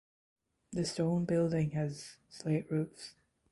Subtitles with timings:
[0.73, 3.13] The stone building has slate roofs.